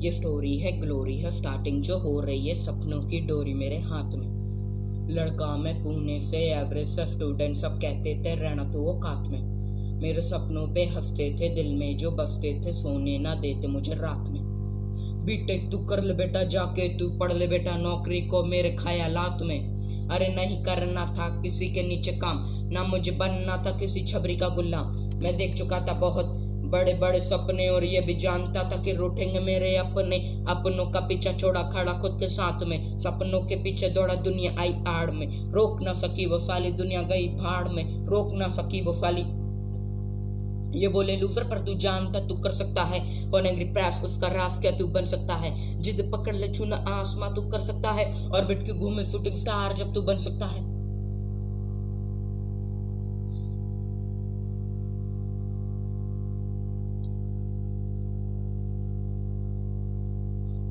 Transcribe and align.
ये 0.00 0.12
स्टोरी 0.12 0.58
है 0.58 0.80
ग्लोरी 0.80 1.18
है 1.18 1.30
स्टार्टिंग 1.30 1.82
जो 1.82 1.98
हो 1.98 2.20
रही 2.20 2.48
है 2.48 2.54
सपनों 2.54 3.08
की 3.08 3.20
डोरी 3.20 3.54
मेरे 3.54 3.78
हाथ 3.78 4.14
में। 4.14 4.40
लड़का 5.10 5.56
मैं 5.56 5.84
पुणे 5.84 6.20
से 6.20 6.36
एवरेज 6.36 6.88
सा 6.88 7.04
स्टूडेंट 7.04 7.56
सब 7.56 7.76
कहते 7.76 8.22
थे, 8.24 8.34
रहना 8.34 8.64
तो 8.64 8.82
वो 8.82 9.00
कात 9.00 9.28
में। 9.28 9.42
मेरे 10.02 10.22
सपनों 10.22 10.74
पे 10.74 10.84
हँसते 10.84 11.36
थे, 11.40 11.54
दिल 11.54 11.74
में 11.74 11.98
जो 11.98 12.10
बसते 12.10 12.62
थे, 12.66 12.72
सोने 12.72 13.18
ना 13.18 13.34
देते 13.34 13.66
मुझे 13.66 13.94
रात 13.94 14.28
में। 14.28 14.40
बीटेक 15.24 15.70
तू 15.70 15.78
कर 15.78 16.02
ले 16.02 16.14
बेटा, 16.14 16.42
जाके 16.42 16.98
तू 16.98 17.08
पढ़ 17.08 17.32
ले 17.32 17.46
बेटा, 17.46 17.76
नौकरी 17.76 18.20
को 18.20 18.42
मेरे 18.42 18.70
ख्यालात 18.70 19.38
में। 19.42 19.80
अरे 20.08 20.28
नहीं 20.28 20.62
करना 20.64 21.06
था 21.06 21.42
किसी 21.42 21.68
के 21.68 21.82
नीचे 21.82 22.12
काम, 22.12 22.36
ना 22.72 22.82
मुझे 22.82 23.10
बनना 23.10 23.62
था 23.66 23.78
किसी 23.78 24.00
छबरी 24.00 24.36
का 24.36 24.48
गुलाम। 24.48 24.86
मैं 25.14 25.36
देख 25.36 25.54
चुका 25.54 25.80
था 25.80 25.92
बहुत 25.92 26.49
बड़े 26.70 26.94
बड़े 26.94 27.20
सपने 27.20 27.68
और 27.68 27.84
ये 27.84 28.00
भी 28.00 28.14
जानता 28.14 28.62
था 28.62 28.82
कि 28.82 28.92
रूठेंगे 28.92 29.40
मेरे 29.40 29.76
अपने 29.76 30.16
अपनों 30.48 30.90
का 30.90 31.00
पीछा 31.00 31.32
छोड़ा 31.32 31.62
खड़ा 31.62 31.92
खुद 31.92 32.16
के 32.20 32.28
साथ 32.28 32.64
में। 32.64 32.98
सपनों 32.98 33.40
के 33.40 33.56
पीछे 33.56 33.88
दौड़ा 33.88 34.14
दुनिया 34.14 34.60
आई 34.60 34.74
आड़ 34.88 35.10
में। 35.10 35.52
रोक 35.52 35.82
ना 35.82 35.92
सकी 35.92 36.26
वो 36.26 36.38
साली 36.38 36.70
दुनिया 36.70 37.02
गई 37.02 37.28
भाड़ 37.28 37.68
में। 37.68 38.06
रोक 38.06 38.32
ना 38.32 38.48
सकी 38.48 38.80
वो 38.80 38.92
साली। 38.92 39.24
ये 40.74 40.88
बोले, 40.88 41.16
लूजर, 41.16 41.44
पर 41.44 41.58
तू 41.58 41.74
जानता, 41.74 42.20
तू 42.20 42.34
कर 42.34 42.50
सकता 42.50 42.82
है। 42.82 43.30
प्रेस, 43.72 44.00
उसका 44.04 44.28
रास 44.28 44.58
क्या 44.58 44.70
तू 44.70 44.86
बन 44.86 45.06
सकता 45.06 45.34
है? 45.34 45.82
जिद 45.82 46.10
पकड़ 46.12 46.34
ले, 46.34 46.48
छूना 46.48 46.76
आसमां 46.76 47.34
तू 47.34 47.42
कर 47.42 47.60
सकता 47.60 47.90
है। 47.90 48.28
और 48.28 48.44
बिट 48.44 48.62
के 48.62 48.72
घूमे, 48.72 49.04
शूटिंग 49.04 49.36
स्टार 49.36 49.72
जब 49.72 49.94
तू 49.94 50.02
बन 50.02 50.18
सकता 50.18 50.46
है? 50.46 50.69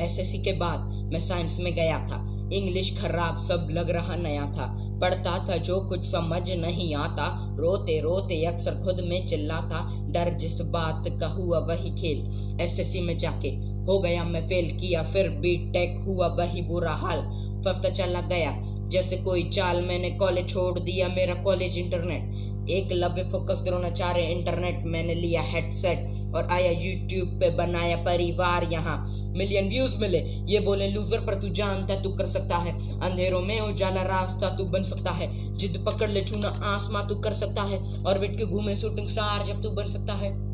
एसएससी 0.00 0.38
के 0.38 0.52
बाद 0.52 0.80
मैं 1.12 1.20
साइंस 1.20 1.58
में 1.60 1.74
गया 1.74 1.98
था। 2.06 2.26
इंग्लिश 2.52 2.98
खराब 2.98 3.40
सब 3.42 3.68
लग 3.70 3.90
रहा 3.90 4.16
नया 4.16 4.42
था। 4.42 4.90
पढ़ता 5.00 5.48
था 5.48 5.56
जो 5.56 5.80
कुछ 5.80 6.04
समझ 6.04 6.50
नहीं 6.50 6.94
आता। 6.94 7.56
रोते 7.58 8.00
रोते 8.00 8.44
अक्सर 8.44 8.74
खुद 8.84 9.04
में 9.04 9.26
चिल्लाता। 9.26 10.06
डर 10.10 10.30
जिस 10.34 10.60
बात 10.60 11.04
का 11.08 11.28
हुआ 11.28 11.58
वही 11.58 11.90
खेल। 11.90 12.18
एसएससी 12.60 13.00
में 13.00 13.18
जाके 13.18 13.48
हो 13.80 13.98
गया 14.00 14.24
मैं 14.24 14.46
फेल 14.48 14.78
किया, 14.78 15.02
फिर 15.02 15.28
बी 15.28 15.56
टेक 15.72 15.96
हुआ 16.06 16.26
वही 16.26 16.62
बुरा 16.62 16.92
हाल। 16.92 17.18
फफ्ता 17.64 17.88
चला 17.88 18.20
गया। 18.20 18.60
जैसे 18.88 19.16
कोई 19.16 19.50
चाल 19.50 19.82
मैंने 19.82 20.10
कॉलेज 20.10 20.48
छोड़ 20.48 20.78
दिया, 20.78 21.08
मेरा 21.08 21.34
कॉलेज 21.34 21.78
इंटरनेट 21.78 22.49
एक 22.68 22.88
लव्य 22.92 23.22
फोकस 23.22 23.60
द्रोणाचार्य 23.60 24.22
इंटरनेट 24.22 24.82
मैंने 24.86 25.14
लिया 25.14 25.42
हेडसेट 25.42 26.34
और 26.34 26.48
आया 26.50 26.70
यूट्यूब 26.70 27.28
पे 27.28 27.50
बनाया 27.50 27.96
परिवार 27.96 28.64
यहाँ। 28.64 29.06
मिलियन 29.36 29.68
व्यूज़ 29.68 29.96
मिले। 29.98 30.18
ये 30.52 30.60
बोले 30.60 30.88
लूजर 30.88 31.20
पर 31.20 31.34
तू 31.34 31.48
जानता 31.48 31.94
है, 31.94 32.02
तू 32.02 32.10
कर 32.10 32.26
सकता 32.26 32.56
है। 32.56 33.00
अंधेरों 33.00 33.40
में 33.40 33.60
उजाला 33.60 34.02
रास्ता, 34.02 34.56
तू 34.56 34.64
बन 34.64 34.82
सकता 34.82 35.10
है। 35.10 35.56
जिद 35.56 35.84
पकड़ 35.86 36.10
ले, 36.10 36.20
छूना 36.20 36.48
आसमां, 36.48 37.08
तू 37.08 37.14
कर 37.14 37.32
सकता 37.32 37.62
है। 37.62 38.02
और 38.02 38.18
बिट 38.18 38.38
के 38.38 38.46
घूमे 38.46 38.76
शूटिंग 38.76 39.08
स्टार 39.08 39.46
जब 39.46 39.62
तू 39.62 39.70
बन 39.70 39.86
सकता 39.86 40.12
है। 40.12 40.50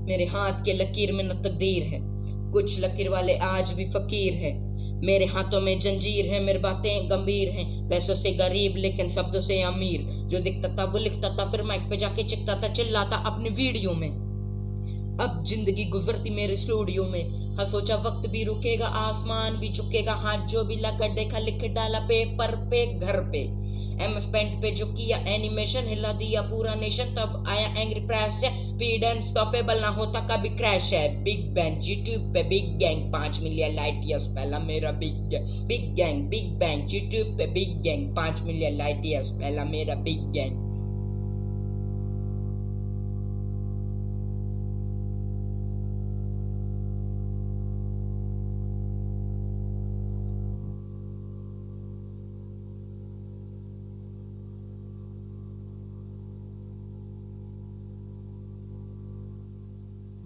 मेरे 0.00 0.24
हाथ 0.24 0.64
के 0.64 0.72
लकीर 0.72 1.12
में 1.12 1.24
न 1.24 1.28
तकदीर 1.28 1.82
है। 1.82 2.19
कुछ 2.52 2.80
लकीर 2.80 3.08
वाले 3.08 3.36
आज 3.36 3.72
भी 3.72 3.84
फकीर 3.84 4.32
है। 4.32 4.70
मेरे 5.06 5.26
हाथों 5.26 5.60
में 5.60 5.78
जंजीर 5.78 6.26
है, 6.26 6.40
मेरी 6.40 6.58
बातें 6.58 7.10
गंभीर 7.10 7.48
हैं। 7.48 7.88
पैसों 7.88 8.14
से 8.14 8.32
गरीब, 8.32 8.76
लेकिन 8.76 9.08
शब्दों 9.08 9.40
से 9.40 9.62
अमीर। 9.62 10.00
जो 10.28 10.40
दिखता 10.40 10.76
था, 10.76 10.84
वो 10.84 10.98
लिखता 10.98 11.36
था, 11.36 11.50
फिर 11.50 11.62
माइक 11.62 11.82
पे 11.90 11.96
जाके 11.96 12.22
चिकता 12.22 12.62
था, 12.62 12.72
चिल्लाता 12.72 13.16
अपनी 13.16 13.50
वीडियो 13.50 13.92
में। 13.92 14.08
अब 15.20 15.44
ज़िंदगी 15.46 15.84
गुजरती 15.84 16.30
मेरे 16.30 16.56
स्टूडियो 16.56 17.04
में। 17.04 17.56
हाँ 17.56 17.66
सोचा 17.66 17.96
वक्त 17.96 18.28
भी 18.28 18.44
रुकेगा, 18.44 18.86
आसमान 18.86 19.56
भी 19.56 19.68
चुकेगा, 19.68 20.12
हाथ 20.12 20.46
जो 20.46 20.64
भी 20.64 20.76
लगा, 20.76 21.08
देखा, 21.08 21.38
लिख 21.38 21.64
डाला, 21.64 21.98
पेपर 21.98 22.56
पे, 22.56 22.86
घर 22.86 23.20
पे। 23.32 23.59
एम 24.00 24.18
पेंट 24.32 24.60
पे 24.62 24.70
जो 24.72 24.86
किया 24.88 25.18
एनिमेशन 25.28 25.88
हिला 25.88 26.12
दिया 26.20 26.42
पूरा 26.42 26.74
नेशन 26.74 27.14
तब 27.16 27.44
आया 27.48 27.66
एंग्री 27.80 28.00
क्रैश 28.00 28.40
है। 28.44 28.50
स्पीड 28.68 29.04
एंड 29.04 29.22
स्टॉपेबल 29.24 29.80
ना 29.80 29.88
होता 29.96 30.20
कभी 30.28 30.48
क्रैश 30.56 30.92
है। 30.92 31.08
बिग 31.24 31.44
बैंग 31.54 31.88
यूट्यूब 31.88 32.32
पे 32.34 32.42
बिग 32.48 32.76
गैंग 32.78 33.12
पाँच 33.12 33.40
मिलियन 33.40 33.74
लाइट 33.74 34.00
ईयर्स 34.04 34.26
पहला 34.36 34.58
मेरा 34.60 34.92
big 35.00 35.38
big 35.68 35.94
gang 35.96 36.24
big 36.30 36.58
bang 36.58 36.94
YouTube 36.94 37.36
पे 37.38 37.46
बिग 37.52 37.80
गैंग 37.82 38.08
पाँच 38.16 38.40
मिलियन 38.42 38.76
लाइट 38.78 39.06
ईयर्स 39.06 39.28
पहला 39.30 39.64
मेरा 39.64 39.94
बिग 40.02 40.30
गैंग 40.32 40.69